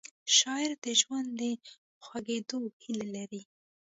[0.37, 1.41] شاعر د ژوند د
[2.05, 3.41] خوږېدو هیله لري